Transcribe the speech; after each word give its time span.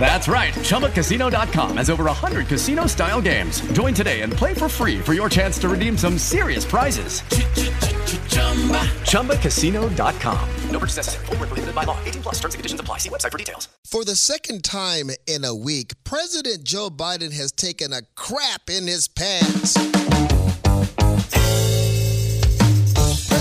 That's 0.00 0.28
right. 0.28 0.54
ChumbaCasino.com 0.54 1.76
has 1.76 1.90
over 1.90 2.04
100 2.04 2.46
casino 2.46 2.86
style 2.86 3.20
games. 3.20 3.60
Join 3.72 3.92
today 3.92 4.22
and 4.22 4.32
play 4.32 4.54
for 4.54 4.68
free 4.68 4.98
for 5.00 5.12
your 5.12 5.28
chance 5.28 5.58
to 5.58 5.68
redeem 5.68 5.98
some 5.98 6.16
serious 6.16 6.64
prizes. 6.64 7.20
ChumbaCasino.com. 9.02 10.48
No 10.70 10.78
purchase 10.78 10.96
necessary. 10.96 11.26
Full 11.26 11.36
prohibited 11.36 11.74
by 11.74 11.84
law. 11.84 11.98
18 12.04 12.22
plus 12.22 12.36
terms 12.36 12.54
and 12.54 12.60
conditions 12.60 12.80
apply. 12.80 12.98
See 12.98 13.10
website 13.10 13.32
for 13.32 13.38
details. 13.38 13.68
For 13.84 14.04
the 14.04 14.16
second 14.16 14.64
time 14.64 15.10
in 15.26 15.44
a 15.44 15.54
week, 15.54 15.92
President 16.04 16.64
Joe 16.64 16.88
Biden 16.88 17.32
has 17.32 17.52
taken 17.52 17.92
a 17.92 18.02
crap 18.14 18.70
in 18.70 18.86
his 18.86 19.08
pants. 19.08 19.76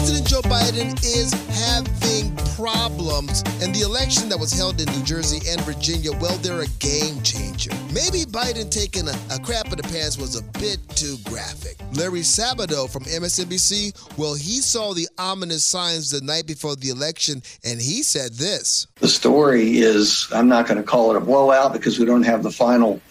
President 0.07 0.29
Joe 0.29 0.41
Biden 0.49 0.93
is 1.03 1.33
having 1.67 2.33
problems, 2.55 3.43
and 3.61 3.75
the 3.75 3.81
election 3.81 4.29
that 4.29 4.39
was 4.39 4.53
held 4.53 4.79
in 4.79 4.85
New 4.93 5.03
Jersey 5.03 5.41
and 5.49 5.59
Virginia, 5.63 6.13
well, 6.13 6.37
they're 6.37 6.61
a 6.61 6.67
game 6.79 7.21
changer. 7.23 7.71
Maybe 7.93 8.23
Biden 8.23 8.71
taking 8.71 9.09
a, 9.09 9.15
a 9.29 9.37
crap 9.39 9.65
in 9.65 9.75
the 9.75 9.83
pants 9.83 10.17
was 10.17 10.39
a 10.39 10.43
bit 10.59 10.77
too 10.95 11.17
graphic. 11.25 11.75
Larry 11.91 12.21
Sabato 12.21 12.89
from 12.89 13.03
MSNBC, 13.03 14.17
well, 14.17 14.33
he 14.33 14.61
saw 14.61 14.93
the 14.93 15.09
ominous 15.17 15.65
signs 15.65 16.09
the 16.09 16.21
night 16.21 16.47
before 16.47 16.77
the 16.77 16.87
election, 16.87 17.43
and 17.65 17.81
he 17.81 18.01
said 18.01 18.31
this. 18.35 18.87
The 19.01 19.09
story 19.09 19.79
is, 19.79 20.25
I'm 20.33 20.47
not 20.47 20.67
going 20.67 20.77
to 20.77 20.87
call 20.87 21.11
it 21.11 21.17
a 21.17 21.19
blowout 21.19 21.73
because 21.73 21.99
we 21.99 22.05
don't 22.05 22.23
have 22.23 22.43
the 22.43 22.51
final, 22.51 23.01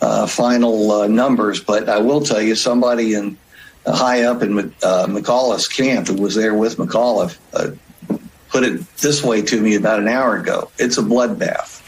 uh, 0.00 0.26
final 0.26 0.90
uh, 0.90 1.06
numbers, 1.06 1.60
but 1.60 1.90
I 1.90 1.98
will 1.98 2.22
tell 2.22 2.40
you, 2.40 2.54
somebody 2.54 3.12
in 3.12 3.36
high 3.94 4.22
up 4.22 4.42
in 4.42 4.58
uh, 4.58 5.06
McAuliffe's 5.06 5.68
camp 5.68 6.08
who 6.08 6.14
was 6.14 6.34
there 6.34 6.54
with 6.54 6.76
McAuliffe 6.76 7.38
uh, 7.52 7.70
put 8.48 8.64
it 8.64 8.96
this 8.96 9.22
way 9.22 9.42
to 9.42 9.60
me 9.60 9.74
about 9.74 9.98
an 9.98 10.08
hour 10.08 10.36
ago. 10.36 10.70
It's 10.78 10.98
a 10.98 11.02
bloodbath. 11.02 11.82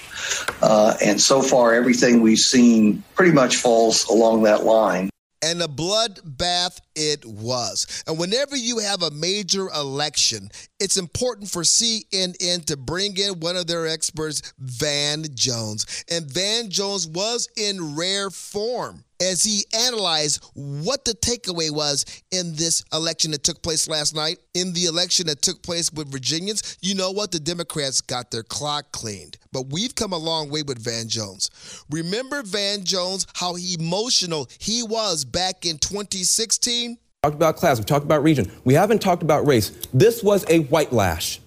Uh, 0.63 0.97
and 1.03 1.21
so 1.21 1.41
far, 1.43 1.73
everything 1.75 2.21
we've 2.21 2.39
seen 2.39 3.03
pretty 3.15 3.33
much 3.33 3.57
falls 3.57 4.05
along 4.07 4.43
that 4.43 4.65
line. 4.65 5.11
And 5.41 5.63
a 5.63 5.69
bloodbath 5.69 6.81
it 6.99 7.25
was. 7.25 8.03
And 8.07 8.19
whenever 8.19 8.57
you 8.57 8.79
have 8.79 9.03
a 9.03 9.11
major 9.13 9.69
election, 9.69 10.51
it's 10.81 10.97
important 10.97 11.49
for 11.49 11.63
CNN 11.63 12.65
to 12.67 12.77
bring 12.77 13.17
in 13.17 13.41
one 13.41 13.57
of 13.57 13.69
their 13.69 13.87
experts, 13.87 14.53
Van 14.59 15.25
Jones. 15.35 16.05
And 16.11 16.27
Van 16.27 16.71
Jones 16.71 17.07
was 17.07 17.49
in 17.57 17.97
rare 17.97 18.31
form 18.31 19.05
as 19.21 19.43
he 19.43 19.65
analyzed 19.75 20.45
what 20.55 21.05
the 21.05 21.13
takeaway 21.13 21.71
was 21.71 22.05
in 22.31 22.55
this 22.55 22.85
election 22.93 23.33
that 23.33 23.43
took 23.43 23.63
place 23.63 23.89
last 23.89 24.15
night. 24.15 24.39
In 24.55 24.73
the 24.73 24.87
election 24.87 25.27
that 25.27 25.43
took 25.43 25.63
place 25.63 25.93
with 25.93 26.11
Virginians, 26.11 26.77
you 26.81 26.95
know 26.95 27.11
what? 27.11 27.33
The 27.33 27.41
Democrats 27.41 28.01
got 28.01 28.31
their 28.31 28.43
clock 28.43 28.93
cleaned. 28.93 29.39
But 29.53 29.71
we've 29.71 29.95
come 29.95 30.13
a 30.13 30.19
long 30.19 30.51
way 30.51 30.63
with 30.63 30.79
Van 30.79 31.09
Jones. 31.09 31.51
Remember 31.91 32.43
Van 32.43 32.85
Jones, 32.85 33.27
how 33.35 33.57
emotional 33.57 34.49
he 34.59 34.83
was 34.83 35.25
back 35.25 35.65
in 35.65 35.79
2016? 35.79 36.88
Talked 37.29 37.37
about 37.37 37.57
class, 37.57 37.79
we've 37.79 37.87
talked 37.87 38.05
about 38.05 38.23
region. 38.23 38.51
We 38.65 38.75
haven't 38.75 39.01
talked 39.01 39.23
about 39.23 39.47
race. 39.47 39.71
This 39.93 40.23
was 40.23 40.45
a 40.49 40.61
white 40.61 40.93
lash. 40.93 41.41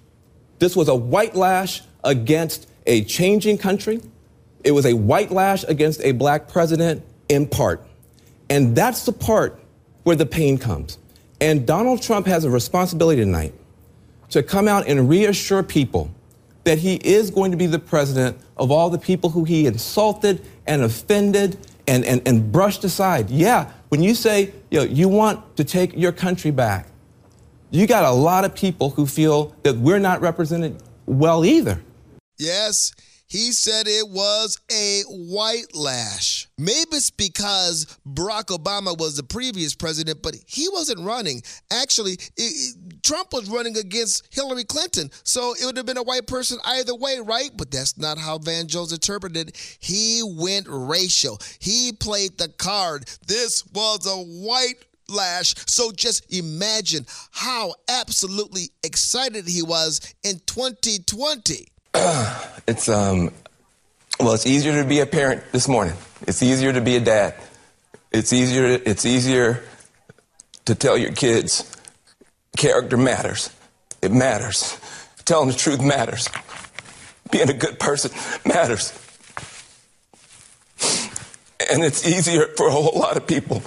This 0.59 0.75
was 0.75 0.87
a 0.87 0.95
white 0.95 1.35
lash 1.35 1.81
against 2.03 2.69
a 2.85 3.03
changing 3.03 3.57
country. 3.57 4.01
It 4.63 4.71
was 4.71 4.85
a 4.85 4.93
white 4.93 5.31
lash 5.31 5.63
against 5.63 6.01
a 6.01 6.11
black 6.11 6.47
president 6.47 7.03
in 7.29 7.47
part. 7.47 7.83
And 8.49 8.75
that's 8.75 9.05
the 9.05 9.11
part 9.11 9.59
where 10.03 10.15
the 10.15 10.25
pain 10.25 10.57
comes. 10.57 10.97
And 11.39 11.65
Donald 11.65 12.01
Trump 12.01 12.27
has 12.27 12.43
a 12.43 12.49
responsibility 12.49 13.21
tonight 13.21 13.53
to 14.29 14.43
come 14.43 14.67
out 14.67 14.87
and 14.87 15.09
reassure 15.09 15.63
people 15.63 16.11
that 16.63 16.77
he 16.77 16.95
is 16.95 17.31
going 17.31 17.51
to 17.51 17.57
be 17.57 17.65
the 17.65 17.79
president 17.79 18.37
of 18.55 18.69
all 18.69 18.91
the 18.91 18.99
people 18.99 19.31
who 19.31 19.43
he 19.45 19.65
insulted 19.65 20.45
and 20.67 20.83
offended 20.83 21.57
and, 21.91 22.05
and, 22.05 22.25
and 22.25 22.51
brushed 22.53 22.85
aside. 22.85 23.29
Yeah, 23.29 23.69
when 23.89 24.01
you 24.01 24.15
say 24.15 24.53
you, 24.69 24.79
know, 24.79 24.83
you 24.85 25.09
want 25.09 25.57
to 25.57 25.65
take 25.65 25.93
your 25.95 26.13
country 26.13 26.49
back, 26.49 26.87
you 27.69 27.85
got 27.85 28.05
a 28.05 28.11
lot 28.11 28.45
of 28.45 28.55
people 28.55 28.91
who 28.91 29.05
feel 29.05 29.53
that 29.63 29.75
we're 29.75 29.99
not 29.99 30.21
represented 30.21 30.81
well 31.05 31.43
either. 31.43 31.81
Yes, 32.37 32.93
he 33.31 33.53
said 33.53 33.87
it 33.87 34.09
was 34.09 34.59
a 34.69 35.03
white 35.07 35.73
lash. 35.73 36.49
Maybe 36.57 36.89
it's 36.91 37.09
because 37.09 37.97
Barack 38.05 38.47
Obama 38.47 38.97
was 38.97 39.15
the 39.15 39.23
previous 39.23 39.73
president, 39.73 40.21
but 40.21 40.35
he 40.45 40.67
wasn't 40.67 40.99
running. 40.99 41.41
Actually, 41.71 42.15
it, 42.15 42.31
it, 42.35 43.03
Trump 43.03 43.31
was 43.31 43.49
running 43.49 43.77
against 43.77 44.27
Hillary 44.35 44.65
Clinton, 44.65 45.09
so 45.23 45.53
it 45.53 45.65
would 45.65 45.77
have 45.77 45.85
been 45.85 45.95
a 45.95 46.03
white 46.03 46.27
person 46.27 46.57
either 46.65 46.93
way, 46.93 47.19
right? 47.23 47.51
But 47.55 47.71
that's 47.71 47.97
not 47.97 48.17
how 48.17 48.37
Van 48.37 48.67
Jones 48.67 48.91
interpreted 48.91 49.47
it. 49.51 49.77
He 49.79 50.21
went 50.25 50.67
racial. 50.69 51.39
He 51.59 51.93
played 51.93 52.37
the 52.37 52.49
card. 52.49 53.05
This 53.27 53.65
was 53.67 54.05
a 54.07 54.17
white 54.17 54.83
lash. 55.07 55.55
So 55.67 55.93
just 55.93 56.33
imagine 56.33 57.05
how 57.31 57.75
absolutely 57.87 58.71
excited 58.83 59.47
he 59.47 59.63
was 59.63 60.01
in 60.21 60.41
2020. 60.47 61.71
it's 62.67 62.87
um 62.87 63.31
well 64.19 64.33
it's 64.33 64.45
easier 64.45 64.81
to 64.81 64.87
be 64.87 64.99
a 64.99 65.05
parent 65.05 65.43
this 65.51 65.67
morning. 65.67 65.95
It's 66.27 66.41
easier 66.41 66.71
to 66.71 66.81
be 66.81 66.95
a 66.95 66.99
dad. 66.99 67.35
It's 68.11 68.31
easier 68.31 68.65
it's 68.85 69.05
easier 69.05 69.63
to 70.65 70.75
tell 70.75 70.97
your 70.97 71.11
kids 71.11 71.75
character 72.55 72.97
matters. 72.97 73.49
It 74.01 74.11
matters. 74.11 74.79
Telling 75.25 75.49
the 75.49 75.55
truth 75.55 75.81
matters. 75.81 76.29
Being 77.29 77.49
a 77.49 77.53
good 77.53 77.79
person 77.79 78.11
matters. 78.45 78.93
And 81.71 81.83
it's 81.83 82.07
easier 82.07 82.47
for 82.57 82.67
a 82.67 82.71
whole 82.71 82.97
lot 82.97 83.17
of 83.17 83.27
people. 83.27 83.61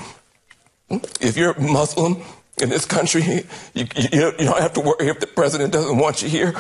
If 1.20 1.36
you're 1.36 1.58
muslim 1.58 2.22
in 2.62 2.68
this 2.68 2.84
country 2.84 3.22
you, 3.22 3.44
you, 3.74 3.86
you 4.12 4.44
don't 4.44 4.60
have 4.60 4.72
to 4.74 4.80
worry 4.80 5.08
if 5.08 5.18
the 5.18 5.26
president 5.26 5.72
doesn't 5.72 5.98
want 5.98 6.22
you 6.22 6.28
here 6.28 6.54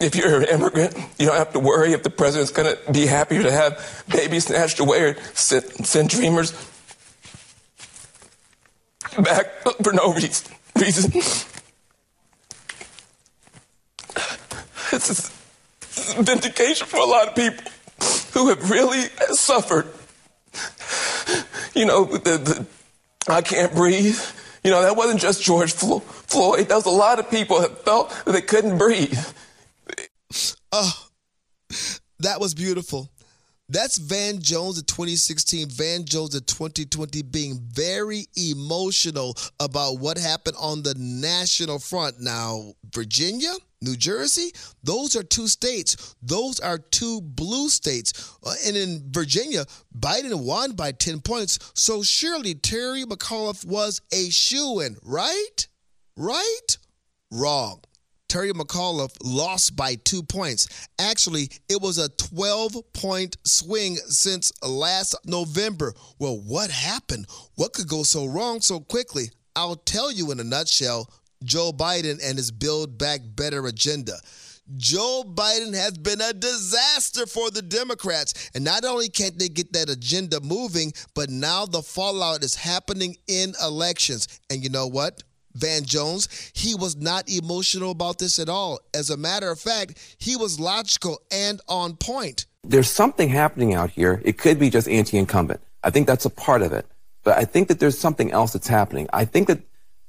if 0.00 0.14
you're 0.14 0.42
an 0.42 0.44
immigrant, 0.44 0.96
you 1.18 1.26
don't 1.26 1.36
have 1.36 1.52
to 1.52 1.58
worry 1.58 1.92
if 1.92 2.02
the 2.02 2.10
president's 2.10 2.52
going 2.52 2.74
to 2.74 2.92
be 2.92 3.06
happier 3.06 3.42
to 3.42 3.50
have 3.50 4.04
babies 4.08 4.46
snatched 4.46 4.78
away 4.80 5.02
or 5.02 5.14
send, 5.34 5.64
send 5.86 6.08
dreamers 6.08 6.52
back 9.22 9.46
for 9.82 9.92
no 9.92 10.12
reason. 10.12 10.54
reason. 10.76 11.22
This 14.90 15.10
is 15.10 16.14
vindication 16.14 16.86
for 16.86 16.96
a 16.96 17.04
lot 17.04 17.28
of 17.28 17.34
people 17.34 17.62
who 18.32 18.48
have 18.48 18.70
really 18.70 19.02
suffered. 19.34 19.86
You 21.74 21.84
know, 21.84 22.04
the, 22.06 22.38
the 22.38 22.66
I 23.30 23.42
can't 23.42 23.74
breathe. 23.74 24.18
You 24.64 24.70
know, 24.70 24.80
that 24.82 24.96
wasn't 24.96 25.20
just 25.20 25.42
George 25.42 25.74
Floyd. 25.74 26.68
That 26.68 26.74
was 26.74 26.86
a 26.86 26.90
lot 26.90 27.18
of 27.18 27.30
people 27.30 27.60
that 27.60 27.84
felt 27.84 28.10
that 28.24 28.32
they 28.32 28.40
couldn't 28.40 28.78
breathe. 28.78 29.18
Oh, 30.72 31.08
that 32.20 32.40
was 32.40 32.54
beautiful. 32.54 33.10
That's 33.70 33.98
Van 33.98 34.40
Jones 34.40 34.78
in 34.78 34.84
2016, 34.84 35.68
Van 35.68 36.04
Jones 36.06 36.34
in 36.34 36.42
2020 36.44 37.20
being 37.22 37.60
very 37.70 38.26
emotional 38.34 39.36
about 39.60 39.98
what 39.98 40.16
happened 40.16 40.56
on 40.58 40.82
the 40.82 40.94
national 40.96 41.78
front. 41.78 42.18
Now, 42.18 42.72
Virginia, 42.94 43.52
New 43.82 43.94
Jersey, 43.94 44.52
those 44.82 45.14
are 45.16 45.22
two 45.22 45.48
states. 45.48 46.16
Those 46.22 46.60
are 46.60 46.78
two 46.78 47.20
blue 47.20 47.68
states. 47.68 48.38
Uh, 48.42 48.54
and 48.66 48.74
in 48.74 49.02
Virginia, 49.10 49.66
Biden 49.96 50.42
won 50.44 50.72
by 50.72 50.92
10 50.92 51.20
points. 51.20 51.58
So 51.74 52.02
surely 52.02 52.54
Terry 52.54 53.04
McAuliffe 53.04 53.66
was 53.66 54.00
a 54.12 54.30
shoe 54.30 54.80
in, 54.80 54.96
right? 55.02 55.68
Right? 56.16 56.78
Wrong. 57.30 57.82
Terry 58.28 58.52
McAuliffe 58.52 59.16
lost 59.22 59.74
by 59.74 59.94
two 59.96 60.22
points. 60.22 60.88
Actually, 60.98 61.48
it 61.68 61.80
was 61.80 61.98
a 61.98 62.10
12 62.10 62.76
point 62.92 63.36
swing 63.44 63.96
since 63.96 64.52
last 64.62 65.16
November. 65.24 65.94
Well, 66.18 66.38
what 66.38 66.70
happened? 66.70 67.26
What 67.54 67.72
could 67.72 67.88
go 67.88 68.02
so 68.02 68.26
wrong 68.26 68.60
so 68.60 68.80
quickly? 68.80 69.30
I'll 69.56 69.76
tell 69.76 70.12
you 70.12 70.30
in 70.30 70.40
a 70.40 70.44
nutshell 70.44 71.10
Joe 71.42 71.72
Biden 71.72 72.20
and 72.22 72.36
his 72.36 72.50
Build 72.50 72.98
Back 72.98 73.20
Better 73.34 73.66
agenda. 73.66 74.14
Joe 74.76 75.24
Biden 75.26 75.74
has 75.74 75.96
been 75.96 76.20
a 76.20 76.34
disaster 76.34 77.26
for 77.26 77.50
the 77.50 77.62
Democrats. 77.62 78.50
And 78.54 78.64
not 78.64 78.84
only 78.84 79.08
can't 79.08 79.38
they 79.38 79.48
get 79.48 79.72
that 79.72 79.88
agenda 79.88 80.40
moving, 80.40 80.92
but 81.14 81.30
now 81.30 81.64
the 81.64 81.82
fallout 81.82 82.44
is 82.44 82.54
happening 82.54 83.16
in 83.26 83.54
elections. 83.62 84.28
And 84.50 84.62
you 84.62 84.68
know 84.68 84.86
what? 84.86 85.22
Van 85.54 85.84
Jones. 85.84 86.28
He 86.54 86.74
was 86.74 86.96
not 86.96 87.28
emotional 87.28 87.90
about 87.90 88.18
this 88.18 88.38
at 88.38 88.48
all. 88.48 88.80
As 88.94 89.10
a 89.10 89.16
matter 89.16 89.50
of 89.50 89.58
fact, 89.58 90.16
he 90.18 90.36
was 90.36 90.60
logical 90.60 91.20
and 91.30 91.60
on 91.68 91.96
point. 91.96 92.46
There's 92.64 92.90
something 92.90 93.28
happening 93.28 93.74
out 93.74 93.90
here. 93.90 94.20
It 94.24 94.38
could 94.38 94.58
be 94.58 94.70
just 94.70 94.88
anti-incumbent. 94.88 95.60
I 95.82 95.90
think 95.90 96.06
that's 96.06 96.24
a 96.24 96.30
part 96.30 96.62
of 96.62 96.72
it. 96.72 96.86
But 97.24 97.38
I 97.38 97.44
think 97.44 97.68
that 97.68 97.80
there's 97.80 97.98
something 97.98 98.30
else 98.32 98.52
that's 98.52 98.68
happening. 98.68 99.08
I 99.12 99.24
think 99.24 99.48
that 99.48 99.60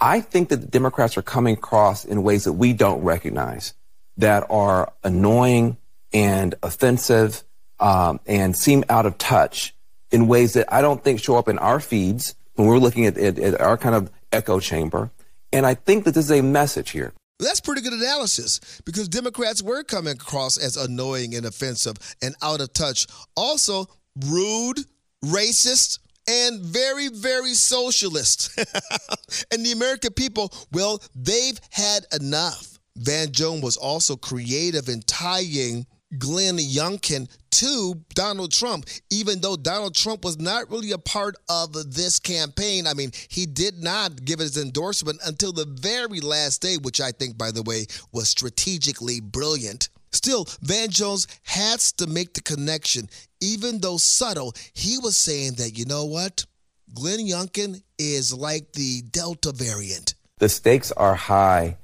I 0.02 0.22
think 0.22 0.50
that 0.50 0.62
the 0.62 0.68
Democrats 0.68 1.18
are 1.18 1.22
coming 1.22 1.56
across 1.56 2.06
in 2.06 2.24
ways 2.24 2.46
that 2.46 2.54
we 2.54 2.72
don't 2.72 3.02
recognize 3.02 3.74
that 4.18 4.46
are 4.50 4.94
annoying 5.04 5.78
and 6.14 6.56
offensive 6.64 7.44
um, 7.80 8.20
and 8.26 8.56
seem 8.56 8.84
out 8.90 9.06
of 9.06 9.18
touch 9.18 9.74
in 10.12 10.28
ways 10.28 10.54
that 10.54 10.72
I 10.74 10.82
don't 10.82 11.04
think 11.04 11.22
show 11.22 11.36
up 11.36 11.48
in 11.48 11.60
our 11.60 11.80
feeds 11.80 12.36
when 12.56 12.68
we're 12.68 12.78
looking 12.78 13.06
at, 13.06 13.18
at, 13.18 13.40
at 13.40 13.60
our 13.60 13.78
kind 13.78 13.96
of 13.96 14.12
echo 14.32 14.60
chamber. 14.60 15.12
And 15.52 15.66
I 15.66 15.74
think 15.74 16.06
that 16.06 16.14
this 16.14 16.26
is 16.26 16.40
a 16.40 16.44
message 16.44 16.92
here. 16.92 17.14
That's 17.40 17.62
pretty 17.62 17.82
good 17.82 17.94
analysis 17.94 18.60
because 18.86 19.08
Democrats 19.08 19.64
were 19.64 19.84
coming 19.84 20.14
across 20.14 20.58
as 20.58 20.76
annoying 20.76 21.36
and 21.36 21.46
offensive 21.46 21.96
and 22.22 22.36
out 22.42 22.60
of 22.60 22.74
touch. 22.74 23.08
Also, 23.36 23.88
rude, 24.28 24.80
racist, 25.24 26.00
and 26.28 26.60
very, 26.60 27.08
very 27.08 27.54
socialist. 27.54 28.58
and 29.52 29.66
the 29.66 29.72
American 29.72 30.14
people, 30.14 30.52
well, 30.72 31.02
they've 31.16 31.60
had 31.72 32.06
enough. 32.14 32.78
Van 32.98 33.32
Jones 33.32 33.64
was 33.64 33.78
also 33.78 34.18
creative 34.18 34.90
in 34.90 35.02
tying 35.04 35.88
Glenn 36.18 36.58
Youngkin 36.58 37.30
to 37.52 37.96
Donald 38.14 38.52
Trump, 38.52 38.86
even 39.10 39.42
though 39.42 39.56
Donald 39.56 39.96
Trump 39.96 40.24
was 40.24 40.40
not 40.40 40.70
really 40.72 40.92
a 40.92 40.98
part 40.98 41.36
of 41.50 41.74
this 41.94 42.20
campaign. 42.20 42.88
I 42.88 42.94
mean, 42.94 43.12
he 43.28 43.46
did 43.46 43.84
not 43.84 44.24
give 44.24 44.40
his 44.40 44.58
endorsement 44.58 45.20
until 45.26 45.52
the 45.52 45.66
very 45.66 46.22
last 46.22 46.62
day, 46.62 46.78
which 46.78 47.02
I 47.02 47.12
think, 47.12 47.38
by 47.38 47.52
the 47.52 47.64
way, 47.64 47.86
was 48.12 48.30
strategically 48.30 49.20
brilliant. 49.20 49.90
Still, 50.12 50.48
Van 50.62 50.90
Jones 50.90 51.28
has 51.44 51.92
to 51.94 52.08
make 52.08 52.34
the 52.34 52.42
connection. 52.42 53.10
Even 53.42 53.80
though 53.80 53.98
subtle, 53.98 54.54
he 54.74 54.98
was 54.98 55.16
saying 55.16 55.54
that, 55.56 55.78
you 55.78 55.86
know 55.86 56.06
what? 56.06 56.46
Glenn 56.94 57.20
Youngkin 57.20 57.84
is 58.00 58.34
like 58.34 58.74
the 58.74 59.02
Delta 59.02 59.52
variant. 59.52 60.16
The 60.40 60.50
stakes 60.50 60.92
are 60.94 61.14
high. 61.14 61.78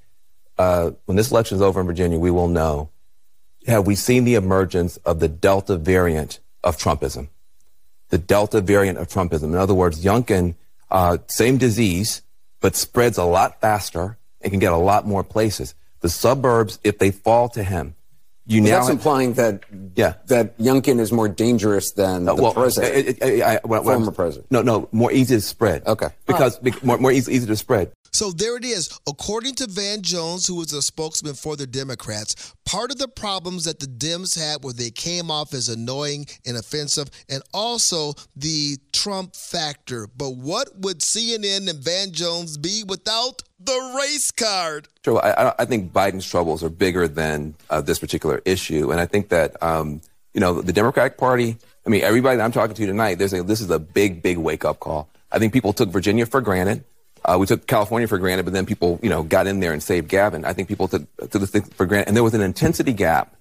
Uh, 0.57 0.91
when 1.05 1.17
this 1.17 1.31
election 1.31 1.57
is 1.57 1.61
over 1.61 1.81
in 1.81 1.85
Virginia, 1.85 2.17
we 2.17 2.31
will 2.31 2.47
know 2.47 2.89
have 3.67 3.87
we 3.87 3.95
seen 3.95 4.23
the 4.23 4.35
emergence 4.35 4.97
of 4.97 5.19
the 5.19 5.27
Delta 5.27 5.77
variant 5.77 6.39
of 6.63 6.77
Trumpism? 6.77 7.29
The 8.09 8.17
Delta 8.17 8.61
variant 8.61 8.97
of 8.97 9.07
Trumpism. 9.07 9.43
In 9.43 9.55
other 9.55 9.73
words, 9.73 10.03
Youngkin, 10.03 10.55
uh, 10.91 11.17
same 11.27 11.57
disease, 11.57 12.21
but 12.61 12.75
spreads 12.75 13.17
a 13.17 13.23
lot 13.23 13.59
faster 13.61 14.17
and 14.41 14.51
can 14.51 14.59
get 14.59 14.71
a 14.71 14.77
lot 14.77 15.07
more 15.07 15.23
places. 15.23 15.73
The 16.01 16.09
suburbs, 16.09 16.79
if 16.83 16.99
they 16.99 17.11
fall 17.11 17.49
to 17.49 17.63
him, 17.63 17.95
you 18.47 18.61
well, 18.61 18.71
now 18.71 18.75
that's 18.77 18.87
have, 18.89 18.97
implying 18.97 19.33
that 19.33 19.63
yeah 19.95 20.13
that 20.27 20.55
Youngkin 20.59 20.99
is 20.99 21.11
more 21.11 21.27
dangerous 21.27 21.91
than 21.93 22.29
uh, 22.29 22.35
the 22.35 22.43
well, 22.43 22.53
president, 22.53 23.17
I, 23.23 23.55
I, 23.55 23.59
former 23.59 24.11
president. 24.11 24.51
No, 24.51 24.61
no, 24.61 24.87
more 24.91 25.11
easy 25.11 25.35
to 25.35 25.41
spread. 25.41 25.85
Okay, 25.87 26.09
because 26.27 26.59
oh. 26.63 26.71
more, 26.83 26.99
more 26.99 27.11
easy, 27.11 27.33
easy 27.33 27.47
to 27.47 27.55
spread. 27.55 27.91
So 28.15 28.31
there 28.31 28.55
it 28.55 28.63
is. 28.63 28.97
According 29.09 29.55
to 29.55 29.67
Van 29.67 30.01
Jones, 30.01 30.47
who 30.47 30.55
was 30.55 30.71
a 30.71 30.81
spokesman 30.81 31.33
for 31.33 31.57
the 31.57 31.67
Democrats, 31.67 32.55
part 32.63 32.89
of 32.89 32.97
the 32.97 33.09
problems 33.09 33.65
that 33.65 33.81
the 33.81 33.87
Dems 33.87 34.39
had 34.39 34.63
were 34.63 34.71
they 34.71 34.89
came 34.89 35.29
off 35.29 35.53
as 35.53 35.67
annoying 35.67 36.25
and 36.45 36.55
offensive, 36.55 37.09
and 37.27 37.43
also 37.53 38.13
the 38.33 38.77
Trump 38.93 39.35
factor. 39.35 40.07
But 40.15 40.37
what 40.37 40.69
would 40.79 40.99
CNN 40.99 41.69
and 41.69 41.79
Van 41.79 42.13
Jones 42.13 42.57
be 42.57 42.85
without 42.87 43.43
the 43.59 43.97
race 43.97 44.31
card? 44.31 44.87
Sure. 45.03 45.19
I, 45.21 45.53
I 45.59 45.65
think 45.65 45.91
Biden's 45.91 46.25
troubles 46.25 46.63
are 46.63 46.69
bigger 46.69 47.09
than 47.09 47.53
uh, 47.69 47.81
this 47.81 47.99
particular 47.99 48.41
issue, 48.45 48.93
and 48.93 49.01
I 49.01 49.07
think 49.07 49.27
that 49.27 49.61
um, 49.61 49.99
you 50.33 50.39
know 50.39 50.61
the 50.61 50.71
Democratic 50.71 51.17
Party. 51.17 51.57
I 51.85 51.89
mean, 51.89 52.01
everybody 52.01 52.37
that 52.37 52.45
I'm 52.45 52.53
talking 52.53 52.75
to 52.75 52.85
tonight, 52.85 53.15
there's 53.15 53.33
a, 53.33 53.43
this 53.43 53.59
is 53.59 53.69
a 53.71 53.77
big, 53.77 54.21
big 54.21 54.37
wake 54.37 54.63
up 54.63 54.79
call. 54.79 55.09
I 55.33 55.37
think 55.37 55.51
people 55.51 55.73
took 55.73 55.89
Virginia 55.89 56.25
for 56.25 56.39
granted. 56.39 56.85
Uh, 57.25 57.37
we 57.39 57.47
took 57.47 57.65
California 57.65 58.07
for 58.07 58.19
granted, 58.19 58.43
but 58.43 58.53
then 58.53 58.67
people, 58.67 58.99
you 59.01 59.09
know, 59.09 59.23
got 59.23 59.47
in 59.47 59.59
there 59.59 59.73
and 59.73 59.81
saved 59.81 60.07
Gavin. 60.07 60.45
I 60.45 60.53
think 60.53 60.67
people 60.67 60.87
took, 60.87 61.03
took 61.17 61.31
this 61.31 61.49
thing 61.49 61.63
for 61.63 61.87
granted, 61.87 62.09
and 62.09 62.15
there 62.15 62.23
was 62.23 62.35
an 62.35 62.41
intensity 62.41 62.93
gap. 62.93 63.35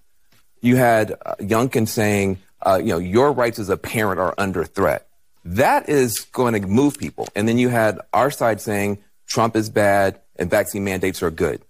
You 0.63 0.77
had 0.77 1.13
uh, 1.27 1.35
Youngkin 1.39 1.87
saying, 1.87 2.39
uh, 2.63 2.81
you 2.83 2.89
know, 2.89 2.99
your 2.99 3.31
rights 3.33 3.59
as 3.59 3.69
a 3.69 3.77
parent 3.77 4.19
are 4.19 4.35
under 4.39 4.65
threat. 4.65 5.07
That 5.45 5.91
is 5.91 6.21
going 6.33 6.61
to 6.61 6.67
move 6.67 6.97
people. 6.97 7.29
And 7.37 7.47
then 7.47 7.59
you 7.59 7.69
had 7.69 8.01
our 8.15 8.31
side 8.31 8.63
saying 8.63 8.99
Trump 9.27 9.55
is 9.55 9.69
bad 9.69 10.19
and 10.37 10.49
vaccine 10.49 10.85
mandates 10.85 11.23
are 11.23 11.31
good. 11.31 11.61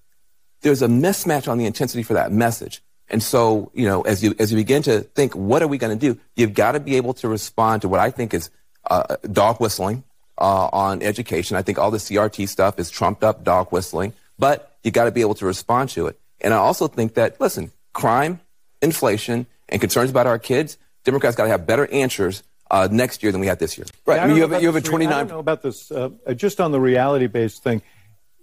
There's 0.61 0.82
a 0.82 0.87
mismatch 0.87 1.49
on 1.49 1.58
the 1.58 1.66
intensity 1.66 2.05
for 2.05 2.14
that 2.14 2.31
message. 2.31 2.81
And 3.08 3.20
so, 3.22 3.72
you 3.75 3.87
know, 3.87 4.02
as 4.02 4.22
you 4.22 4.34
as 4.38 4.50
you 4.52 4.56
begin 4.56 4.82
to 4.84 5.00
think, 5.00 5.34
what 5.34 5.62
are 5.62 5.69
we 5.69 5.76
going 5.76 5.99
to 5.99 6.14
do? 6.14 6.19
You've 6.37 6.55
got 6.55 6.72
to 6.72 6.81
be 6.81 6.96
able 6.96 7.14
to 7.14 7.28
respond 7.28 7.82
to 7.82 7.88
what 7.88 8.00
I 8.00 8.11
think 8.11 8.32
is 8.32 8.50
uh, 8.88 9.16
dog 9.31 9.61
whistling 9.61 10.05
uh, 10.38 10.69
on 10.72 11.02
education. 11.02 11.56
I 11.56 11.62
think 11.62 11.78
all 11.78 11.90
the 11.90 11.98
CRT 11.98 12.48
stuff 12.48 12.78
is 12.78 12.90
trumped 12.90 13.22
up 13.22 13.44
dog 13.44 13.70
whistling, 13.70 14.12
but 14.38 14.76
you 14.82 14.90
got 14.90 15.04
to 15.04 15.10
be 15.10 15.20
able 15.20 15.34
to 15.36 15.46
respond 15.46 15.90
to 15.90 16.06
it. 16.06 16.19
And 16.40 16.52
I 16.52 16.58
also 16.58 16.88
think 16.88 17.14
that, 17.14 17.40
listen, 17.40 17.70
crime, 17.92 18.40
inflation, 18.82 19.46
and 19.69 19.81
concerns 19.81 20.10
about 20.10 20.26
our 20.26 20.38
kids, 20.38 20.76
Democrats 21.04 21.36
got 21.36 21.44
to 21.44 21.50
have 21.50 21.66
better 21.66 21.86
answers 21.90 22.42
uh, 22.70 22.88
next 22.90 23.22
year 23.22 23.32
than 23.32 23.40
we 23.40 23.46
had 23.46 23.58
this 23.58 23.78
year. 23.78 23.86
Right. 24.06 24.20
I 24.20 24.26
mean, 24.26 24.36
you 24.36 24.48
have, 24.48 24.60
you 24.60 24.69
have 24.69 24.76
a 24.76 24.81
29. 24.81 25.12
I 25.12 25.19
don't 25.20 25.28
know 25.28 25.38
about 25.38 25.62
this. 25.62 25.90
Uh, 25.90 26.10
just 26.34 26.60
on 26.60 26.72
the 26.72 26.80
reality 26.80 27.26
based 27.26 27.62
thing, 27.62 27.82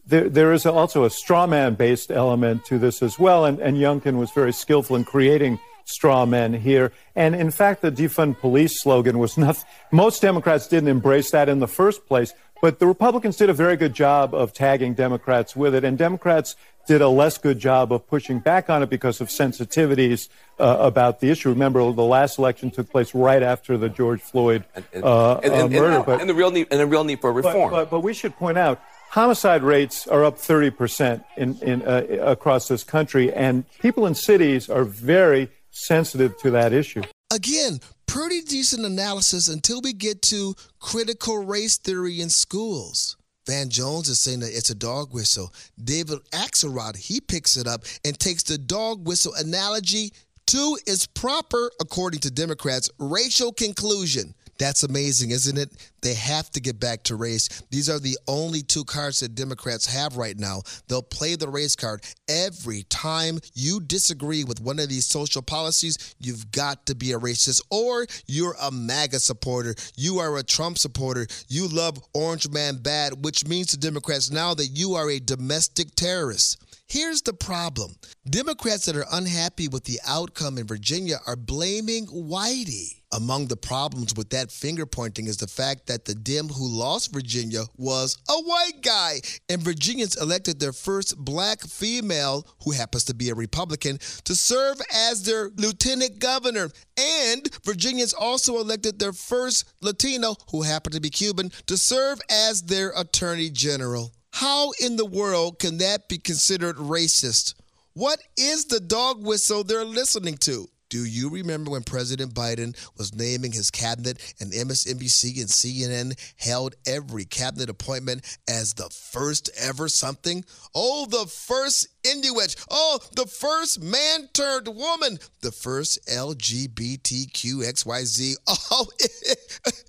there, 0.05 0.29
there 0.29 0.53
is 0.53 0.65
also 0.65 1.03
a 1.03 1.09
straw 1.09 1.45
man 1.47 1.75
based 1.75 2.11
element 2.11 2.65
to 2.65 2.79
this 2.79 3.03
as 3.03 3.19
well. 3.19 3.45
And, 3.45 3.59
and 3.59 3.77
Youngkin 3.77 4.17
was 4.17 4.31
very 4.31 4.53
skillful 4.53 4.95
in 4.95 5.03
creating 5.03 5.59
straw 5.85 6.25
men 6.25 6.53
here. 6.53 6.91
And 7.15 7.35
in 7.35 7.51
fact, 7.51 7.81
the 7.81 7.91
defund 7.91 8.39
police 8.39 8.81
slogan 8.81 9.19
was 9.19 9.37
nothing. 9.37 9.65
Most 9.91 10.21
Democrats 10.21 10.67
didn't 10.67 10.89
embrace 10.89 11.31
that 11.31 11.49
in 11.49 11.59
the 11.59 11.67
first 11.67 12.05
place, 12.07 12.33
but 12.61 12.79
the 12.79 12.87
Republicans 12.87 13.37
did 13.37 13.49
a 13.49 13.53
very 13.53 13.75
good 13.75 13.93
job 13.93 14.33
of 14.35 14.53
tagging 14.53 14.93
Democrats 14.93 15.55
with 15.55 15.73
it. 15.73 15.83
And 15.83 15.97
Democrats 15.97 16.55
did 16.87 17.01
a 17.01 17.09
less 17.09 17.37
good 17.37 17.59
job 17.59 17.91
of 17.91 18.07
pushing 18.07 18.39
back 18.39 18.69
on 18.69 18.83
it 18.83 18.89
because 18.89 19.21
of 19.21 19.29
sensitivities 19.29 20.29
uh, 20.59 20.77
about 20.79 21.19
the 21.19 21.29
issue. 21.29 21.49
Remember, 21.49 21.79
the 21.91 22.03
last 22.03 22.37
election 22.37 22.71
took 22.71 22.89
place 22.89 23.13
right 23.13 23.43
after 23.43 23.77
the 23.77 23.89
George 23.89 24.21
Floyd 24.21 24.63
uh, 24.75 25.35
and, 25.43 25.53
and, 25.53 25.53
and, 25.53 25.73
murder. 25.73 26.03
but, 26.05 26.21
and 26.21 26.29
the 26.29 26.33
real 26.33 26.51
need 26.51 26.67
and 26.71 26.79
the 26.79 26.87
real 26.87 27.03
need 27.03 27.21
for 27.21 27.31
reform. 27.31 27.71
But, 27.71 27.85
but, 27.85 27.89
but 27.89 27.99
we 28.01 28.13
should 28.13 28.35
point 28.35 28.57
out 28.57 28.81
homicide 29.11 29.61
rates 29.61 30.07
are 30.07 30.23
up 30.23 30.37
30% 30.37 31.23
in, 31.35 31.57
in, 31.61 31.81
uh, 31.81 32.05
across 32.21 32.67
this 32.69 32.83
country, 32.83 33.31
and 33.33 33.65
people 33.79 34.05
in 34.05 34.15
cities 34.15 34.69
are 34.69 34.85
very 34.85 35.49
sensitive 35.71 36.37
to 36.39 36.51
that 36.51 36.73
issue. 36.73 37.01
Again, 37.33 37.79
pretty 38.05 38.41
decent 38.41 38.85
analysis 38.85 39.47
until 39.47 39.81
we 39.81 39.93
get 39.93 40.21
to 40.23 40.53
critical 40.79 41.37
race 41.43 41.77
theory 41.77 42.21
in 42.21 42.29
schools. 42.29 43.17
Van 43.47 43.69
Jones 43.69 44.07
is 44.09 44.19
saying 44.19 44.41
that 44.41 44.55
it's 44.55 44.69
a 44.69 44.75
dog 44.75 45.13
whistle. 45.13 45.53
David 45.81 46.19
Axelrod, 46.31 46.95
he 46.95 47.19
picks 47.19 47.57
it 47.57 47.67
up 47.67 47.83
and 48.05 48.19
takes 48.19 48.43
the 48.43 48.57
dog 48.57 49.07
whistle 49.07 49.33
analogy 49.35 50.11
to 50.47 50.77
its 50.85 51.07
proper, 51.07 51.71
according 51.79 52.19
to 52.19 52.31
Democrats, 52.31 52.89
racial 52.99 53.51
conclusion. 53.51 54.35
That's 54.59 54.83
amazing, 54.83 55.31
isn't 55.31 55.57
it? 55.57 55.71
They 56.01 56.13
have 56.15 56.49
to 56.51 56.59
get 56.59 56.79
back 56.79 57.03
to 57.03 57.15
race. 57.15 57.47
These 57.69 57.89
are 57.89 57.99
the 57.99 58.17
only 58.27 58.61
two 58.61 58.83
cards 58.83 59.19
that 59.19 59.35
Democrats 59.35 59.85
have 59.85 60.17
right 60.17 60.37
now. 60.37 60.61
They'll 60.87 61.01
play 61.01 61.35
the 61.35 61.49
race 61.49 61.75
card 61.75 62.03
every 62.27 62.83
time 62.83 63.39
you 63.53 63.79
disagree 63.79 64.43
with 64.43 64.61
one 64.61 64.79
of 64.79 64.89
these 64.89 65.05
social 65.05 65.41
policies. 65.41 66.15
You've 66.19 66.51
got 66.51 66.85
to 66.87 66.95
be 66.95 67.11
a 67.11 67.19
racist, 67.19 67.61
or 67.69 68.07
you're 68.25 68.55
a 68.61 68.71
MAGA 68.71 69.19
supporter. 69.19 69.75
You 69.95 70.19
are 70.19 70.37
a 70.37 70.43
Trump 70.43 70.77
supporter. 70.77 71.27
You 71.47 71.67
love 71.67 71.97
Orange 72.13 72.49
Man 72.49 72.77
bad, 72.77 73.23
which 73.23 73.47
means 73.47 73.67
to 73.67 73.77
Democrats 73.77 74.31
now 74.31 74.53
that 74.55 74.67
you 74.67 74.95
are 74.95 75.09
a 75.09 75.19
domestic 75.19 75.95
terrorist. 75.95 76.61
Here's 76.87 77.21
the 77.21 77.33
problem 77.33 77.95
Democrats 78.29 78.85
that 78.85 78.97
are 78.97 79.05
unhappy 79.13 79.69
with 79.69 79.85
the 79.85 79.99
outcome 80.05 80.57
in 80.57 80.67
Virginia 80.67 81.19
are 81.25 81.37
blaming 81.37 82.05
Whitey. 82.07 82.97
Among 83.13 83.47
the 83.47 83.57
problems 83.57 84.13
with 84.15 84.29
that 84.29 84.51
finger 84.51 84.85
pointing 84.85 85.27
is 85.27 85.35
the 85.35 85.47
fact 85.47 85.87
that 85.87 85.90
the 86.05 86.15
Dem 86.15 86.47
who 86.47 86.67
lost 86.67 87.13
Virginia 87.13 87.63
was 87.77 88.17
a 88.29 88.33
white 88.33 88.81
guy, 88.81 89.21
and 89.49 89.61
Virginians 89.61 90.15
elected 90.15 90.59
their 90.59 90.73
first 90.73 91.17
black 91.17 91.61
female, 91.61 92.47
who 92.63 92.71
happens 92.71 93.03
to 93.05 93.13
be 93.13 93.29
a 93.29 93.35
Republican, 93.35 93.99
to 94.23 94.35
serve 94.35 94.81
as 94.93 95.23
their 95.23 95.49
lieutenant 95.55 96.19
governor. 96.19 96.69
And 96.97 97.49
Virginians 97.63 98.13
also 98.13 98.59
elected 98.59 98.99
their 98.99 99.13
first 99.13 99.65
Latino, 99.81 100.35
who 100.51 100.61
happened 100.61 100.95
to 100.95 101.01
be 101.01 101.09
Cuban, 101.09 101.51
to 101.67 101.77
serve 101.77 102.21
as 102.29 102.63
their 102.63 102.93
attorney 102.95 103.49
general. 103.49 104.13
How 104.33 104.71
in 104.79 104.95
the 104.95 105.05
world 105.05 105.59
can 105.59 105.77
that 105.79 106.07
be 106.07 106.17
considered 106.17 106.77
racist? 106.77 107.55
What 107.93 108.21
is 108.37 108.65
the 108.65 108.79
dog 108.79 109.23
whistle 109.23 109.63
they're 109.63 109.83
listening 109.83 110.37
to? 110.37 110.69
Do 110.91 111.03
you 111.05 111.29
remember 111.29 111.71
when 111.71 111.83
President 111.83 112.33
Biden 112.33 112.75
was 112.97 113.15
naming 113.15 113.53
his 113.53 113.71
cabinet 113.71 114.19
and 114.41 114.51
MSNBC 114.51 115.39
and 115.39 115.47
CNN 115.47 116.19
held 116.35 116.75
every 116.85 117.23
cabinet 117.23 117.69
appointment 117.69 118.37
as 118.49 118.73
the 118.73 118.89
first 118.89 119.49
ever 119.57 119.87
something? 119.87 120.43
Oh, 120.75 121.05
the 121.05 121.27
first 121.27 121.87
Inuit. 122.03 122.57
Oh, 122.69 122.99
the 123.15 123.25
first 123.25 123.81
man 123.81 124.27
turned 124.33 124.67
woman. 124.67 125.19
The 125.39 125.53
first 125.53 126.05
LGBTQXYZ. 126.07 128.35
Oh, 128.73 128.87
it, 128.99 129.37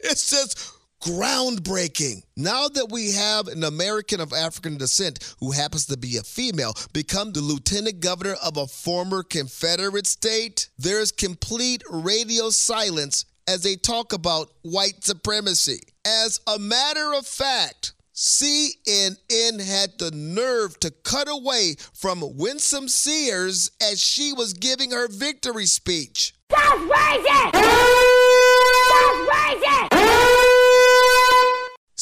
it's 0.05 0.31
just 0.31 0.73
groundbreaking. 1.03 2.23
Now 2.37 2.69
that 2.69 2.91
we 2.91 3.13
have 3.13 3.49
an 3.49 3.65
American 3.65 4.21
of 4.21 4.33
African 4.33 4.79
descent 4.79 5.35
who 5.41 5.51
happens 5.51 5.87
to 5.87 5.97
be 5.97 6.17
a 6.17 6.23
female 6.23 6.75
become 6.93 7.33
the 7.33 7.41
lieutenant 7.41 8.01
governor 8.01 8.37
of 8.43 8.57
a 8.57 8.67
former 8.67 9.23
Confederate 9.23 10.07
state, 10.07 10.69
there's 10.79 11.13
complete 11.13 11.83
radio 11.91 12.51
silence 12.51 13.25
as 13.49 13.63
they 13.63 13.75
talk 13.75 14.13
about 14.13 14.53
white 14.63 15.05
supremacy. 15.05 15.81
As 16.07 16.41
a 16.47 16.59
matter 16.59 17.13
of 17.15 17.27
fact, 17.27 17.93
CNN 18.15 19.61
had 19.61 19.99
the 19.99 20.11
nerve 20.15 20.79
to 20.81 20.91
cut 20.91 21.29
away 21.29 21.77
from 21.93 22.23
Winsome 22.37 22.89
Sears 22.89 23.71
as 23.83 24.01
she 24.01 24.33
was 24.33 24.53
giving 24.53 24.93
her 24.93 25.09
victory 25.09 25.67
speech. 25.67 26.35
That's 26.49 26.79
racist! 26.79 27.53
That's 27.53 27.63
racist! 29.31 29.92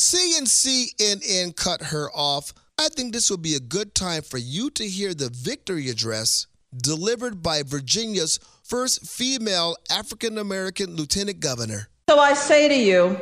CNN 0.01 1.55
cut 1.57 1.83
her 1.83 2.11
off. 2.15 2.55
I 2.79 2.89
think 2.89 3.13
this 3.13 3.31
would 3.31 3.43
be 3.43 3.55
a 3.55 3.61
good 3.61 3.95
time 3.95 4.23
for 4.23 4.39
you 4.39 4.71
to 4.71 4.89
hear 4.89 5.13
the 5.13 5.29
victory 5.29 5.91
address 5.91 6.47
delivered 6.75 7.43
by 7.43 7.63
Virginia's 7.63 8.41
first 8.63 9.07
female 9.07 9.77
African 9.91 10.39
American 10.39 10.97
lieutenant 10.97 11.41
governor. 11.41 11.91
So 12.09 12.19
I 12.19 12.33
say 12.33 12.67
to 12.67 12.75
you, 12.75 13.21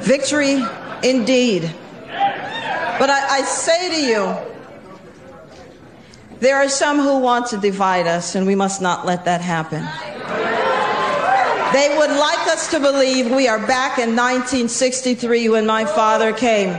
victory 0.00 0.62
indeed. 1.02 1.62
But 2.04 3.08
I, 3.08 3.38
I 3.38 3.42
say 3.44 3.88
to 3.88 4.06
you, 4.06 4.36
there 6.40 6.56
are 6.56 6.68
some 6.68 6.98
who 6.98 7.20
want 7.20 7.46
to 7.48 7.56
divide 7.56 8.06
us, 8.06 8.34
and 8.34 8.46
we 8.46 8.54
must 8.54 8.82
not 8.82 9.06
let 9.06 9.24
that 9.24 9.40
happen. 9.40 9.82
They 11.72 11.94
would 11.98 12.10
like 12.10 12.46
us 12.48 12.70
to 12.70 12.80
believe 12.80 13.30
we 13.30 13.46
are 13.46 13.58
back 13.58 13.98
in 13.98 14.16
1963 14.16 15.50
when 15.50 15.66
my 15.66 15.84
father 15.84 16.32
came. 16.32 16.70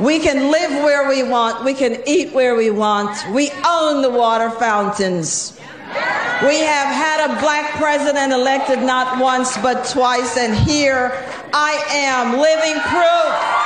We 0.00 0.18
can 0.18 0.50
live 0.50 0.72
where 0.82 1.08
we 1.08 1.22
want. 1.22 1.64
We 1.64 1.74
can 1.74 2.02
eat 2.04 2.32
where 2.32 2.56
we 2.56 2.70
want. 2.70 3.16
We 3.32 3.52
own 3.64 4.02
the 4.02 4.10
water 4.10 4.50
fountains. 4.50 5.56
We 6.42 6.58
have 6.62 6.88
had 6.88 7.30
a 7.30 7.40
black 7.40 7.70
president 7.74 8.32
elected 8.32 8.80
not 8.80 9.20
once 9.20 9.56
but 9.58 9.88
twice, 9.88 10.36
and 10.36 10.52
here 10.52 11.12
I 11.52 11.80
am 11.90 12.40
living 12.40 12.80
proof. 12.90 13.62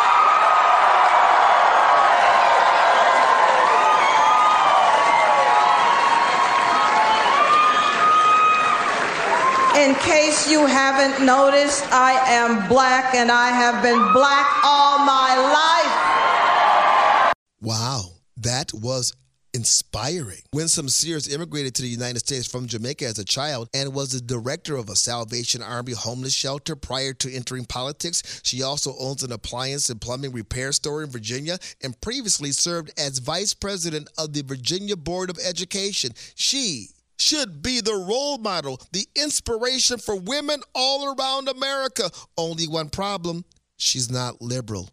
in 9.76 9.94
case 10.36 10.50
you 10.50 10.66
haven't 10.66 11.24
noticed, 11.24 11.84
I 11.92 12.12
am 12.32 12.68
black 12.68 13.14
and 13.14 13.30
I 13.30 13.48
have 13.48 13.82
been 13.82 14.12
black 14.12 14.46
all 14.64 14.98
my 14.98 15.34
life. 17.24 17.34
Wow, 17.60 18.12
that 18.36 18.72
was 18.74 19.14
inspiring. 19.54 20.42
Winsome 20.52 20.90
Sears 20.90 21.32
immigrated 21.32 21.74
to 21.76 21.82
the 21.82 21.88
United 21.88 22.18
States 22.18 22.46
from 22.46 22.66
Jamaica 22.66 23.06
as 23.06 23.18
a 23.18 23.24
child 23.24 23.70
and 23.72 23.94
was 23.94 24.10
the 24.12 24.20
director 24.20 24.76
of 24.76 24.90
a 24.90 24.96
Salvation 24.96 25.62
Army 25.62 25.92
homeless 25.92 26.34
shelter 26.34 26.76
prior 26.76 27.14
to 27.14 27.32
entering 27.32 27.64
politics. 27.64 28.42
She 28.44 28.62
also 28.62 28.94
owns 28.98 29.22
an 29.22 29.32
appliance 29.32 29.88
and 29.88 30.00
plumbing 30.00 30.32
repair 30.32 30.72
store 30.72 31.02
in 31.02 31.08
Virginia 31.08 31.58
and 31.82 31.98
previously 32.02 32.52
served 32.52 32.90
as 32.98 33.18
vice 33.18 33.54
president 33.54 34.10
of 34.18 34.34
the 34.34 34.42
Virginia 34.42 34.96
Board 34.96 35.30
of 35.30 35.38
Education. 35.38 36.12
She 36.34 36.88
should 37.18 37.62
be 37.62 37.80
the 37.80 37.94
role 37.94 38.38
model, 38.38 38.80
the 38.92 39.06
inspiration 39.14 39.98
for 39.98 40.16
women 40.16 40.60
all 40.74 41.14
around 41.14 41.48
America. 41.48 42.10
Only 42.36 42.66
one 42.66 42.90
problem 42.90 43.44
she's 43.76 44.10
not 44.10 44.40
liberal. 44.42 44.90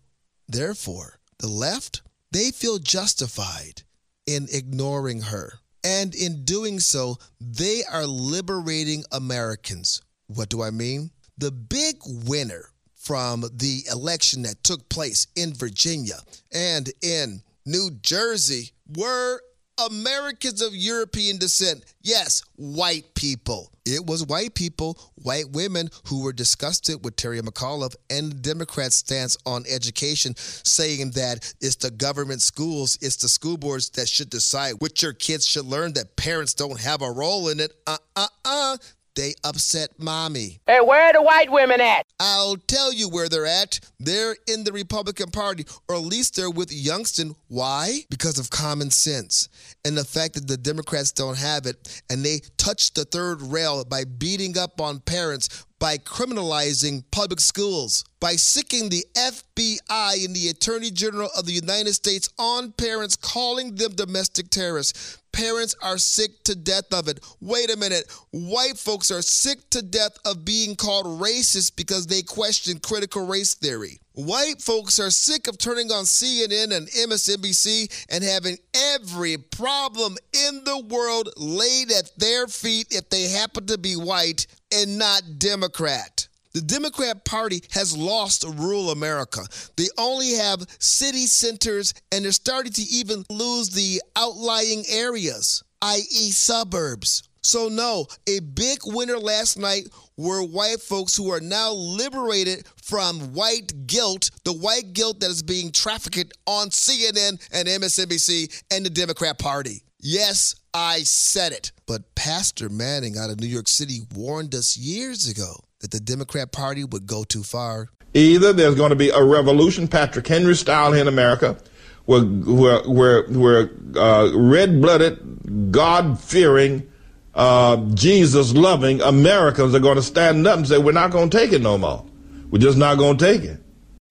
Therefore, 0.48 1.20
the 1.40 1.48
left, 1.48 2.02
they 2.32 2.52
feel 2.52 2.80
justified 2.80 3.84
in 4.26 4.48
ignoring 4.52 5.22
her. 5.22 5.54
And 5.84 6.16
in 6.16 6.46
doing 6.46 6.80
so, 6.80 7.18
they 7.42 7.84
are 7.92 8.06
liberating 8.06 9.04
Americans. 9.12 10.02
What 10.28 10.50
do 10.50 10.62
I 10.62 10.72
mean? 10.72 11.12
The 11.38 11.52
big 11.52 11.98
winner 12.06 12.70
from 12.96 13.42
the 13.54 13.82
election 13.92 14.44
that 14.44 14.64
took 14.64 14.88
place 14.88 15.28
in 15.36 15.54
Virginia 15.54 16.20
and 16.54 16.90
in 17.02 17.42
New 17.66 17.92
Jersey 18.02 18.72
were 18.96 19.42
Americans 19.78 20.62
of 20.62 20.76
European 20.76 21.38
descent. 21.38 21.84
Yes, 22.02 22.44
white 22.56 23.14
people. 23.16 23.72
It 23.86 24.06
was 24.06 24.26
white 24.26 24.54
people, 24.54 24.98
white 25.16 25.50
women 25.52 25.90
who 26.08 26.24
were 26.24 26.32
disgusted 26.34 27.04
with 27.04 27.16
Terry 27.16 27.42
McAuliffe 27.42 27.96
and 28.10 28.32
the 28.32 28.36
Democrats' 28.36 28.96
stance 28.96 29.36
on 29.46 29.66
education, 29.68 30.36
saying 30.38 31.12
that 31.12 31.54
it's 31.60 31.76
the 31.76 31.92
government 31.92 32.42
schools, 32.42 32.98
it's 33.02 33.18
the 33.18 33.28
school 33.28 33.58
boards 33.58 33.90
that 33.92 34.08
should 34.08 34.30
decide 34.30 34.76
what 34.80 35.02
your 35.02 35.14
kids 35.14 35.46
should 35.46 35.66
learn, 35.66 35.94
that 35.94 36.16
parents 36.16 36.54
don't 36.54 36.80
have 36.80 37.02
a 37.02 37.12
role 37.12 37.50
in 37.50 37.60
it. 37.60 37.74
Uh 37.88 37.98
uh 38.16 38.28
uh. 38.46 38.78
They 39.16 39.36
upset 39.44 39.92
mommy. 40.00 40.60
Hey, 40.66 40.80
where 40.82 41.04
are 41.04 41.14
the 41.14 41.22
white 41.22 41.52
women 41.52 41.80
at? 41.82 42.06
I'll 42.20 42.56
tell 42.56 42.92
you 42.92 43.10
where 43.10 43.30
they're 43.30 43.46
at. 43.46 43.80
They're 44.00 44.36
in 44.48 44.64
the 44.64 44.72
Republican 44.72 45.30
Party, 45.30 45.66
or 45.88 45.96
at 45.96 46.02
least 46.02 46.36
they're 46.36 46.50
with 46.50 46.72
Youngstown. 46.72 47.36
Why? 47.48 48.00
Because 48.10 48.40
of 48.40 48.50
common 48.50 48.90
sense 48.90 49.50
and 49.86 49.98
the 49.98 50.04
fact 50.04 50.36
that 50.36 50.48
the 50.48 50.58
Democrats 50.58 51.12
don't 51.12 51.38
have 51.38 51.66
it, 51.66 52.02
and 52.10 52.24
they 52.24 52.42
touch 52.58 52.94
the 52.94 53.06
third 53.06 53.42
rail 53.42 53.84
by 53.84 54.06
beating 54.06 54.58
up 54.58 54.80
on 54.80 55.00
parents, 55.00 55.66
by 55.80 55.98
criminalizing 55.98 57.04
public 57.12 57.42
schools, 57.42 58.06
by 58.20 58.36
sicking 58.38 58.88
the 58.88 59.06
FBI 59.16 60.26
and 60.26 60.34
the 60.34 60.48
Attorney 60.50 60.90
General 60.90 61.30
of 61.38 61.46
the 61.46 61.52
United 61.52 61.94
States 61.94 62.30
on 62.40 62.72
parents, 62.72 63.18
calling 63.18 63.76
them 63.76 63.94
domestic 63.94 64.50
terrorists. 64.50 65.18
Parents 65.34 65.76
are 65.82 65.98
sick 65.98 66.44
to 66.44 66.56
death 66.56 66.94
of 66.94 67.08
it. 67.08 67.20
Wait 67.42 67.72
a 67.72 67.76
minute. 67.76 68.06
White 68.32 68.78
folks 68.78 69.10
are 69.12 69.24
sick 69.24 69.68
to 69.72 69.82
death 69.82 70.18
of 70.26 70.46
being 70.46 70.76
called 70.76 71.06
racist 71.20 71.76
because 71.76 72.06
they 72.06 72.22
question 72.22 72.80
critical 72.80 73.26
race 73.26 73.56
theory. 73.56 74.00
White 74.14 74.62
folks 74.62 75.00
are 75.00 75.10
sick 75.10 75.48
of 75.48 75.58
turning 75.58 75.92
on 75.92 76.04
CNN 76.04 76.72
and 76.72 76.88
MSNBC 76.88 78.06
and 78.10 78.24
having 78.24 78.58
every 78.76 79.38
problem 79.38 80.18
in 80.48 80.64
the 80.66 80.78
world 80.78 81.30
laid 81.36 81.92
at 81.92 82.12
their 82.18 82.46
feet 82.46 82.88
if 82.92 83.10
they 83.10 83.28
happen 83.30 83.66
to 83.66 83.80
be 83.80 83.96
white 83.96 84.46
and 84.72 85.00
not 85.00 85.24
Democrat. 85.40 86.28
The 86.54 86.62
Democrat 86.62 87.26
Party 87.26 87.64
has 87.72 87.98
lost 87.98 88.44
rural 88.44 88.92
America. 88.92 89.42
They 89.76 89.88
only 89.98 90.34
have 90.34 90.68
city 90.78 91.26
centers 91.26 91.96
and 92.12 92.24
they're 92.24 92.32
starting 92.32 92.74
to 92.74 92.84
even 92.84 93.26
lose 93.32 93.70
the 93.70 94.04
outlying 94.16 94.84
areas, 94.88 95.64
i.e., 95.82 96.32
suburbs. 96.32 97.24
So, 97.42 97.70
no, 97.70 98.06
a 98.28 98.40
big 98.40 98.82
winner 98.86 99.18
last 99.18 99.58
night 99.58 99.88
were 100.16 100.44
white 100.44 100.80
folks 100.80 101.16
who 101.16 101.32
are 101.32 101.42
now 101.42 101.72
liberated 101.74 102.68
from 102.84 103.34
white 103.34 103.88
guilt, 103.88 104.30
the 104.46 104.54
white 104.54 104.94
guilt 104.94 105.22
that 105.22 105.32
is 105.32 105.42
being 105.42 105.72
trafficked 105.72 106.34
on 106.46 106.70
CNN 106.70 107.42
and 107.52 107.68
MSNBC 107.68 108.64
and 108.72 108.86
the 108.86 108.92
Democrat 108.92 109.40
Party. 109.40 109.84
Yes, 110.00 110.54
I 110.72 111.00
said 111.00 111.52
it. 111.52 111.72
But 111.88 112.14
Pastor 112.14 112.70
Manning 112.70 113.18
out 113.18 113.32
of 113.32 113.40
New 113.40 113.48
York 113.48 113.68
City 113.68 114.02
warned 114.14 114.54
us 114.54 114.78
years 114.78 115.28
ago 115.28 115.56
that 115.84 115.92
the 115.92 116.00
Democrat 116.00 116.54
Party 116.54 116.86
would 116.86 117.06
go 117.06 117.26
too 117.26 117.44
far. 117.44 117.90
Either 118.14 118.54
there's 118.54 118.76
going 118.76 118.92
to 118.92 118.96
be 118.96 119.10
a 119.10 119.22
revolution, 119.22 119.90
Patrick 119.90 120.26
Henry 120.26 120.56
style, 120.56 120.94
in 120.94 121.10
America, 121.10 121.58
where 122.06 122.22
where 122.22 122.82
where, 122.84 123.24
where 123.24 123.70
uh, 123.98 124.32
red-blooded, 124.34 125.72
God-fearing, 125.72 126.90
uh, 127.36 127.76
Jesus-loving 127.94 129.02
Americans 129.02 129.76
are 129.76 129.80
going 129.80 129.98
to 129.98 130.02
stand 130.04 130.48
up 130.48 130.58
and 130.58 130.68
say, 130.68 130.78
"We're 130.78 130.94
not 130.94 131.12
going 131.12 131.30
to 131.30 131.38
take 131.38 131.52
it 131.52 131.62
no 131.62 131.78
more. 131.78 132.06
We're 132.50 132.60
just 132.60 132.78
not 132.78 132.98
going 132.98 133.18
to 133.18 133.26
take 133.26 133.44
it." 133.44 133.60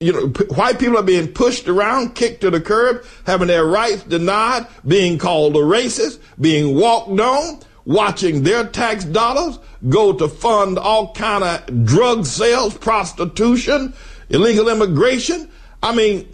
You 0.00 0.12
know, 0.12 0.28
p- 0.28 0.44
white 0.54 0.78
people 0.78 0.98
are 0.98 1.02
being 1.02 1.28
pushed 1.28 1.68
around, 1.68 2.16
kicked 2.16 2.42
to 2.42 2.50
the 2.50 2.60
curb, 2.60 3.02
having 3.24 3.48
their 3.48 3.64
rights 3.64 4.02
denied, 4.02 4.66
being 4.86 5.16
called 5.16 5.56
a 5.56 5.60
racist, 5.60 6.18
being 6.38 6.76
walked 6.76 7.18
on 7.18 7.60
watching 7.84 8.42
their 8.42 8.64
tax 8.66 9.04
dollars 9.04 9.58
go 9.88 10.12
to 10.12 10.28
fund 10.28 10.78
all 10.78 11.12
kind 11.14 11.44
of 11.44 11.84
drug 11.84 12.26
sales, 12.26 12.76
prostitution, 12.76 13.94
illegal 14.28 14.68
immigration. 14.68 15.50
I 15.82 15.94
mean, 15.94 16.28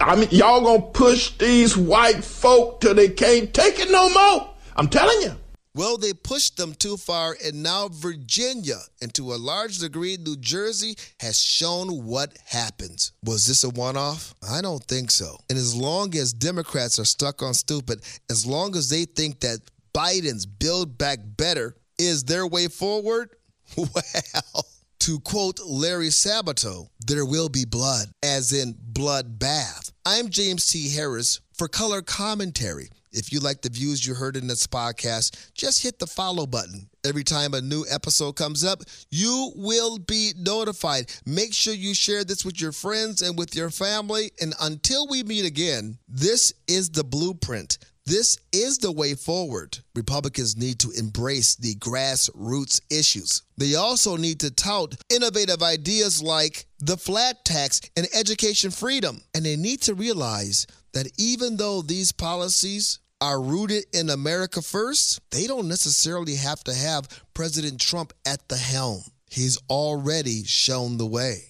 I 0.00 0.16
mean, 0.16 0.28
y'all 0.32 0.60
gonna 0.62 0.82
push 0.92 1.36
these 1.38 1.76
white 1.76 2.24
folk 2.24 2.80
till 2.80 2.94
they 2.94 3.08
can't 3.08 3.54
take 3.54 3.78
it 3.78 3.90
no 3.90 4.08
more. 4.10 4.50
I'm 4.76 4.88
telling 4.88 5.22
you. 5.22 5.36
Well, 5.72 5.98
they 5.98 6.12
pushed 6.12 6.56
them 6.56 6.74
too 6.74 6.96
far, 6.96 7.36
and 7.44 7.62
now 7.62 7.88
Virginia, 7.88 8.78
and 9.00 9.14
to 9.14 9.32
a 9.32 9.36
large 9.36 9.78
degree, 9.78 10.16
New 10.16 10.36
Jersey, 10.36 10.96
has 11.20 11.38
shown 11.38 12.06
what 12.06 12.36
happens. 12.44 13.12
Was 13.24 13.46
this 13.46 13.62
a 13.62 13.70
one 13.70 13.96
off? 13.96 14.34
I 14.42 14.62
don't 14.62 14.82
think 14.82 15.12
so. 15.12 15.38
And 15.48 15.56
as 15.56 15.76
long 15.76 16.16
as 16.16 16.32
Democrats 16.32 16.98
are 16.98 17.04
stuck 17.04 17.40
on 17.40 17.54
stupid, 17.54 18.02
as 18.28 18.44
long 18.44 18.74
as 18.74 18.90
they 18.90 19.04
think 19.04 19.40
that 19.40 19.60
Biden's 19.92 20.46
Build 20.46 20.98
Back 20.98 21.18
Better 21.24 21.76
is 21.98 22.24
their 22.24 22.46
way 22.46 22.68
forward, 22.68 23.30
well, 23.76 24.64
to 25.00 25.18
quote 25.20 25.58
Larry 25.64 26.08
Sabato, 26.08 26.88
there 27.06 27.24
will 27.24 27.48
be 27.48 27.64
blood, 27.64 28.06
as 28.22 28.52
in 28.52 28.74
bloodbath. 28.74 29.90
I'm 30.06 30.28
James 30.28 30.66
T. 30.66 30.90
Harris 30.94 31.40
for 31.54 31.66
Color 31.68 32.02
Commentary. 32.02 32.88
If 33.12 33.32
you 33.32 33.40
like 33.40 33.62
the 33.62 33.70
views 33.70 34.06
you 34.06 34.14
heard 34.14 34.36
in 34.36 34.46
this 34.46 34.68
podcast, 34.68 35.50
just 35.52 35.82
hit 35.82 35.98
the 35.98 36.06
follow 36.06 36.46
button. 36.46 36.88
Every 37.04 37.24
time 37.24 37.54
a 37.54 37.60
new 37.60 37.84
episode 37.90 38.36
comes 38.36 38.62
up, 38.62 38.82
you 39.10 39.52
will 39.56 39.98
be 39.98 40.32
notified. 40.38 41.10
Make 41.26 41.52
sure 41.52 41.74
you 41.74 41.92
share 41.92 42.22
this 42.22 42.44
with 42.44 42.60
your 42.60 42.70
friends 42.70 43.20
and 43.20 43.36
with 43.36 43.56
your 43.56 43.70
family. 43.70 44.30
And 44.40 44.54
until 44.60 45.08
we 45.08 45.24
meet 45.24 45.44
again, 45.44 45.98
this 46.08 46.52
is 46.68 46.90
the 46.90 47.02
blueprint. 47.02 47.78
This 48.06 48.38
is 48.52 48.78
the 48.78 48.90
way 48.90 49.14
forward. 49.14 49.78
Republicans 49.94 50.56
need 50.56 50.78
to 50.80 50.90
embrace 50.90 51.54
the 51.54 51.74
grassroots 51.76 52.80
issues. 52.90 53.42
They 53.56 53.74
also 53.74 54.16
need 54.16 54.40
to 54.40 54.50
tout 54.50 54.96
innovative 55.10 55.62
ideas 55.62 56.22
like 56.22 56.66
the 56.80 56.96
flat 56.96 57.44
tax 57.44 57.80
and 57.96 58.08
education 58.14 58.70
freedom. 58.70 59.20
And 59.34 59.44
they 59.44 59.56
need 59.56 59.82
to 59.82 59.94
realize 59.94 60.66
that 60.92 61.10
even 61.18 61.56
though 61.56 61.82
these 61.82 62.10
policies 62.10 62.98
are 63.20 63.40
rooted 63.40 63.84
in 63.92 64.10
America 64.10 64.62
first, 64.62 65.20
they 65.30 65.46
don't 65.46 65.68
necessarily 65.68 66.36
have 66.36 66.64
to 66.64 66.74
have 66.74 67.08
President 67.34 67.80
Trump 67.80 68.12
at 68.26 68.48
the 68.48 68.56
helm. 68.56 69.02
He's 69.30 69.58
already 69.68 70.42
shown 70.44 70.96
the 70.96 71.06
way. 71.06 71.49